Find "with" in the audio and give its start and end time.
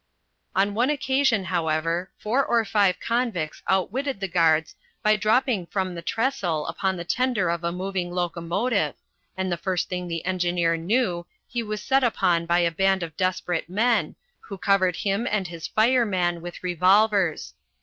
16.41-16.63